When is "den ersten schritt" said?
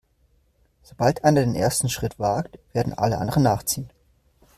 1.41-2.17